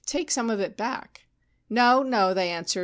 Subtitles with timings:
[0.07, 1.25] Take some of it back.''
[1.69, 2.79] No, no/ they answered.